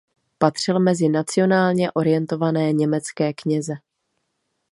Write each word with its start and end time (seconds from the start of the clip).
Patřil 0.37 0.79
mezi 0.79 1.09
nacionálně 1.09 1.91
orientované 1.91 2.73
německé 2.73 3.33
kněze. 3.33 3.73